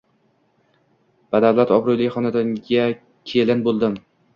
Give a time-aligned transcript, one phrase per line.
[1.37, 2.91] Badavlat, obro`li xonadonga
[3.35, 4.05] kelin bo`ldim